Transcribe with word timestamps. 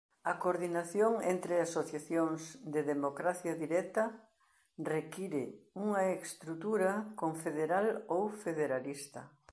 A 0.31 0.33
coordinación 0.43 1.11
entre 1.33 1.53
asociacións 1.57 2.41
de 2.73 2.81
democracia 2.93 3.53
directa 3.63 4.03
require 4.93 5.43
unha 5.85 6.03
estrutura 6.27 6.91
confederal 7.21 7.87
ou 8.15 8.23
federalista. 8.43 9.21